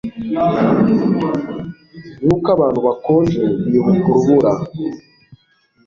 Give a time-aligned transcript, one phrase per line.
[2.23, 4.53] nkuko abantu bakonje bibuka urubura-